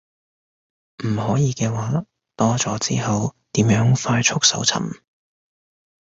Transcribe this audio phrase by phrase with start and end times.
[1.05, 2.05] 唔可以嘅話，
[2.35, 4.95] 多咗之後點樣快速搜尋